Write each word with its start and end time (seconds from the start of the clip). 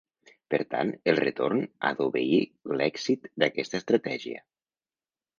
Per 0.51 0.59
tant, 0.69 0.93
el 1.11 1.17
retorn 1.23 1.59
ha 1.65 1.91
d’obeir 1.99 2.39
l’èxit 2.79 3.27
d’aquesta 3.43 3.81
estratègia. 3.83 4.41